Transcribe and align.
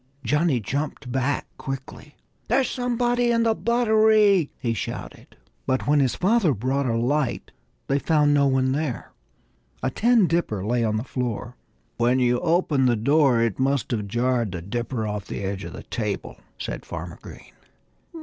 Johnnie 0.23 0.59
jumped 0.59 1.11
back 1.11 1.45
quickly. 1.59 2.15
"There's 2.47 2.67
somebody 2.71 3.29
in 3.29 3.43
the 3.43 3.53
buttery!" 3.53 4.49
he 4.57 4.73
shouted. 4.73 5.37
But 5.67 5.85
when 5.85 5.99
his 5.99 6.15
father 6.15 6.55
brought 6.55 6.87
a 6.87 6.97
light 6.97 7.51
they 7.85 7.99
found 7.99 8.33
no 8.33 8.47
one 8.47 8.71
there. 8.71 9.11
A 9.83 9.91
tin 9.91 10.25
dipper 10.25 10.65
lay 10.65 10.83
on 10.83 10.97
the 10.97 11.03
floor. 11.03 11.55
"When 11.97 12.17
you 12.17 12.39
opened 12.39 12.87
the 12.89 12.95
door 12.95 13.41
it 13.43 13.59
must 13.59 13.91
have 13.91 14.07
jarred 14.07 14.53
the 14.53 14.61
dipper 14.63 15.05
off 15.05 15.27
the 15.27 15.41
edge 15.43 15.63
of 15.65 15.73
the 15.73 15.83
table," 15.83 16.37
said 16.57 16.83
Farmer 16.83 17.19
Green. 17.21 17.53